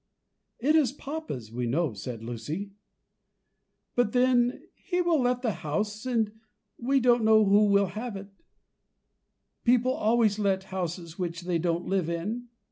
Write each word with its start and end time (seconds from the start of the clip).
"It 0.57 0.75
is 0.75 0.91
papa's, 0.91 1.51
we 1.51 1.67
know," 1.67 1.93
said 1.93 2.23
Lucy; 2.23 2.71
"but 3.95 4.13
then 4.13 4.63
he 4.73 4.99
will 4.99 5.21
let 5.21 5.43
the 5.43 5.51
house, 5.51 6.07
and 6.07 6.31
we 6.79 6.99
don't 6.99 7.23
know 7.23 7.45
who 7.45 7.65
will 7.65 7.85
have 7.93 8.15
it; 8.15 8.29
people 9.63 9.91
always 9.93 10.39
let 10.39 10.63
houses 10.73 11.19
which 11.19 11.41
they 11.41 11.59
don't 11.59 11.85
live 11.85 12.09
in. 12.09 12.47